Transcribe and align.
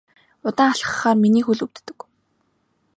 Удаан 0.47 0.71
алхахлаар 0.75 1.17
миний 1.23 1.43
хөл 1.45 1.59
өвддөг. 1.65 1.99